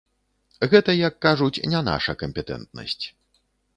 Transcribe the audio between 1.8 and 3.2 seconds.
наша кампетэнтнасць.